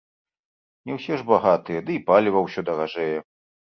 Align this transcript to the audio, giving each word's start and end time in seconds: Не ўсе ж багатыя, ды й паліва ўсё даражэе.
Не 0.85 0.95
ўсе 0.97 1.13
ж 1.21 1.29
багатыя, 1.31 1.85
ды 1.85 1.91
й 1.99 2.05
паліва 2.11 2.39
ўсё 2.49 2.69
даражэе. 2.75 3.17